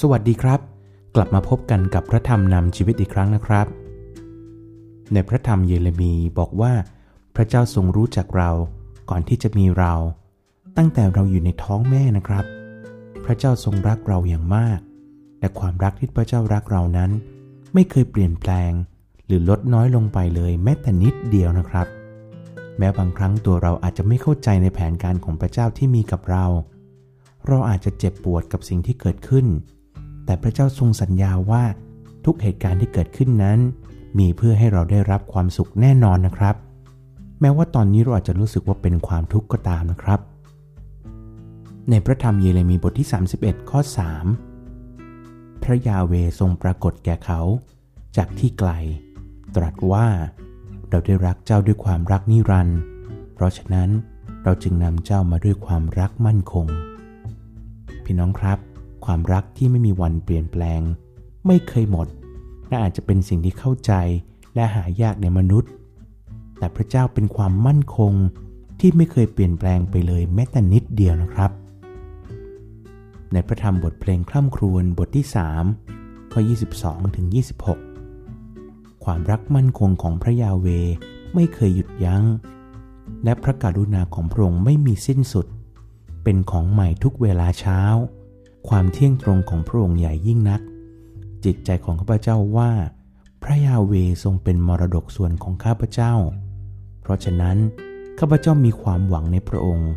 [0.00, 0.60] สวัสดีครับ
[1.14, 3.66] กลับมาพบกันกับพระธรรมนำชีวิตอีกครั้งนะครับ
[5.12, 6.72] ในพระธรรมเยเรมีบอกว่า
[7.36, 8.50] พระเจ้าทรงรู้จักเรา
[9.10, 9.92] ก่อนที่จะมีเรา
[10.76, 12.44] ตั้งแต่เราอยู่ในท้องแม่นะครับ
[13.24, 14.78] พระเจ้าทรงรักเราอย่างมาก
[15.40, 17.10] และความรักที่พระเจ้ารักเรานั้น
[17.74, 18.72] ไม่เคยเปลี่ยนแปลง
[19.26, 21.86] หรือลดน้อยลงไปเลยแม้แต่นิดเดียวนะครับ
[22.78, 26.44] แม้บางครั้งตัวเราอาจจะไม่เข้าใจในแผนการของพระเจ้าที่มีกับเรา
[27.46, 29.46] เราอาจจะเจ็บปวดกับสิ่งที่เกิดขึ้น
[30.26, 31.64] แต่พระเจ้าทรงสัญญาว่า
[32.24, 33.58] ทุกเหตุการณ์ที่เกิดขึ้นนั้น
[34.18, 36.54] มีเพื่อให้เราได้รับความสุขแน่นอนนะครับ
[37.40, 40.20] แม้ว่าตอนนี้เราอาจจะรู้สึกว่าเป็นความทุกข์ก็ตามนะครับ
[41.90, 43.08] ในพระธรรมเยเรมีบทที่
[43.38, 43.80] 31 ข้อ
[44.72, 47.40] 3 พระยาเวทรงปรากฏแก่เขา
[48.16, 48.70] จากที่ไกล
[49.56, 50.06] ตรัสว่า
[50.90, 52.78] เราได้รักเจ้าด้วยความรักนิรันดร์
[53.34, 53.88] เพราะฉะนั้น
[54.44, 56.66] เราจึงนำเจ้ามาด้วยความรักมั่นคง
[58.04, 58.58] พี่น้องครับ
[59.06, 60.80] ความรักที่ไม่มีวันเปลี่ยนแปลง
[61.46, 62.06] ไม่เคยหมด
[62.68, 63.92] และอาจจะเป็นสิ่งที่เข้าใจ
[64.54, 65.70] และหายากในมนุษย์
[66.58, 68.12] แต่พระเจ้าเป็นความมั่นคง
[68.80, 71.50] ที่ไม่เคยเปลี่ยนแปลงไปเลยแม้แต่นิดเดียวนะครับ
[73.32, 75.26] ในพระธรรมบทเพลงคล่ำครวญบทที่
[75.78, 76.40] 3 ข้อ
[76.78, 77.26] 22ถึง
[78.34, 80.66] 26 ความรักมั่นคงของพระยาเว
[81.34, 82.24] ไม่เคยหยุดยัง้ง
[83.24, 85.46] และพระกรุณาของพระองค์ไม่มีสิ้นสุด
[86.24, 87.80] เป็นของใหม่ทุกเวลาเช้า
[88.68, 90.60] ความเที่ยงตรงของพระองค์ใหญ่ยิ่งนัก
[91.44, 92.70] จิตใจของข้าพเจ้าว่า
[93.42, 93.92] พระยาเว
[94.24, 96.14] ทรงเป็นมรดกส่วนของข้าพเจ้า
[97.00, 97.56] เพราะฉะนั้น
[98.18, 99.90] ข้าพเจ้ามีความหวังในพระองค์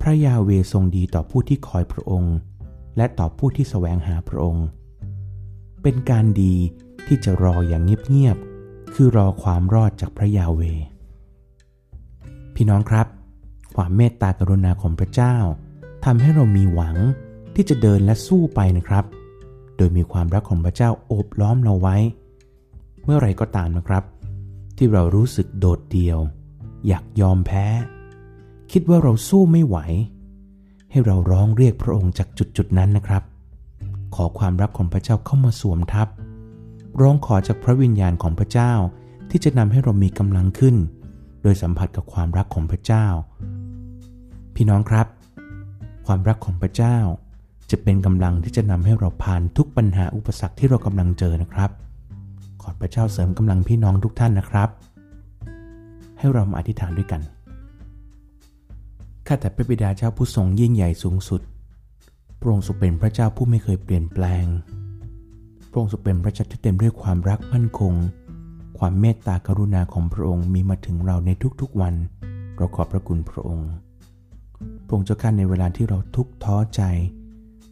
[0.00, 2.36] พระยาเวทรงดีต่อผู้ที่คอยพระองค์
[2.96, 4.66] และต่อผู้ที่แสวงหาพระองค์
[5.82, 6.54] เป็นการดี
[7.06, 10.62] ที่จะรออย่างเงียบๆคือรอความรอดจากพระยาเว
[12.54, 13.06] พี่น้องครับ
[13.76, 15.36] ความเมตตากรุณาของพระเจ้า
[16.04, 16.96] ทำให้เรามีหวัง
[17.54, 19.04] ที่จะเดินและสู้ไปนะครับ
[19.76, 21.96] โดยมีความรักของพระเจ้าโอบล้อมเราไว้
[23.04, 24.04] เมื่อไรก็ตามนะครับ
[24.76, 26.18] ที่เรารู้สึกโดดเดี่ยว
[26.86, 27.66] อยากยอมแพ้
[28.72, 29.76] คิดว่าเราสู้ไม่ไหว
[30.90, 33.22] ให้เราร้องเรียกพระองค์จากจุดจุดนั้นนะครับ
[34.14, 36.08] ขอความรักของพระเจ้าเข้ามาสวมทับ
[37.00, 38.72] ร้องขอจากพระวิญญาณของพระเจ้า
[39.30, 40.76] ที่จะนำให้เรามีกำลังขึ้น
[41.42, 43.06] โดยสัมผัสกับความรักของพระเจ้า
[44.54, 45.06] พี่น้องครับ
[46.06, 46.96] ความรักของพระเจ้า
[47.70, 51.70] จะเป็นกำลังที่จะนำให้เราผ่านทุกปัญหาอุปสรรคที่เรากำลังเจอนะครับ
[52.62, 54.68] ขอพระเจ้าเสริมกำลังพี่น้องทุกท่านนะครับ
[56.18, 57.20] ให้เรามาอธิษฐานด้วยกัน
[59.26, 61.40] ข้าแต่พระบิดาเจ้าผู้ทรงยิ่งใหญ่สูงสุด
[62.40, 64.46] พระองค์ทรงเป็นพระเจ้าผู้ไม่เคยเปลี่ยนแปลง
[65.70, 67.94] พระองค์ทรงเป็นพระเจ้าที่เต็มด้วยความรักมั่นคง
[68.78, 71.30] ความเมตตากรุณาของพระองค์มีมาถึงเราใน
[71.60, 71.94] ทุกๆวัน
[72.56, 73.70] เราขอบพระคุณพระองค์
[74.86, 76.82] พระองค์เจ้าข้าในเวลาที่เราทุกข์ท้อใจ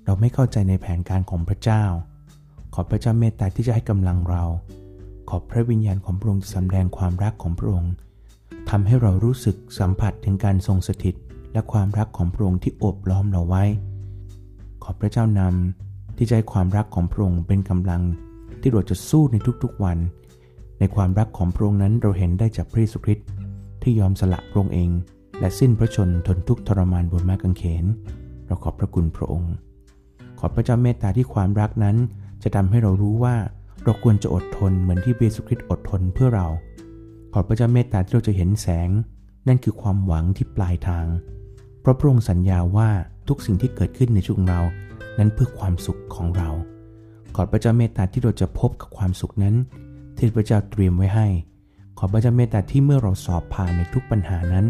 [0.08, 1.84] เราไม่เข้าใจในแผนการของพระเจ้า
[2.74, 4.44] ขอพระเจ้าเมตตาที่จะให้กำลังเรา
[5.28, 7.92] ขอพระวิญญาณของพระองค์สำแดงความรักของพระองค์
[8.70, 11.14] ทำให้เรารู้สึกสัมผัสถึงการทรงสถิต
[11.52, 13.64] และความรักของพระองค์ที่โอบล้อมเราไว้
[14.82, 18.02] ขอพระเจ้านำที่จะให้ความรักของพระองค์เป็นกำลัง
[18.60, 19.98] ที่เราจะสู้ในทุกๆวัน
[20.78, 23.26] ในความรักของพระองค์นั้นเราเห็นได้จากพระเยซูคริสต์
[23.82, 24.90] ที่ยอมสละพระองค์เอง
[25.40, 27.84] และสิ้นพระชนทนทุกข์ทรมานบนไม้กางเขน
[28.46, 29.54] เราขอบพระคุณพระองค์
[30.38, 31.96] ขอพระเจ้าเมตตาที่ความรักนั้น
[32.42, 33.36] จะทำให้เรารู้ว่า
[33.84, 36.46] เราควรจะอดทนเหมือนที่เยซูคริสต์อดทนเพื่อเรา
[37.32, 38.88] ขอพระเจ้าเมตตาที่เราจะเห็นแสง
[39.48, 41.06] นั่นคือความหวังที่ปลายทาง
[41.80, 42.90] เพราะพระองค์สัญญาว่า
[43.28, 44.62] ทุกสิ่งที่เกิดขึ้นในชีวิตของเรา
[45.18, 46.48] นั้นเพื่อความสุขของเรา
[47.34, 49.54] ขอพระเจ้าเมตตาที่เราจะพบกับความสุขนั้น
[50.16, 51.26] ที่พระเจ้าเตรียมไว้ให้
[51.98, 54.66] ขอพระเจ้าเมตตาที่เมื่อเราสอบผ่านในทุกปัญหานั้น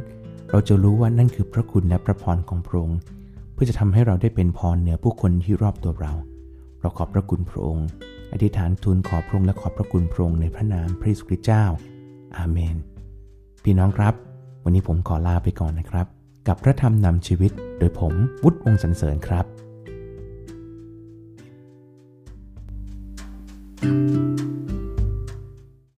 [0.50, 2.98] เราจะรู้ว่านั่นคือพระคุณและพระพรของพระองค์
[3.60, 6.12] พื่อจะทำให้เราได้เป็นพรเหนือผู้คนที่รอบตัวเรา
[6.80, 7.88] เราขอบพระคุณพระองค์
[8.32, 11.64] อธิษฐานทูลขอพระองค์และขอบพระคุณพระองค์ในพระนามพระเยซูคริสต์เจ้า
[12.36, 12.76] อาเมน
[13.64, 14.14] พี่น้องครับ
[14.64, 16.06] วันนี้ผมขอลาไปก่อนนะครับ
[16.48, 19.46] กับพระธรรมนำชีวิต โดยผมวุฒิวงศ์สันเสริญครับ
[23.80, 24.27] thank you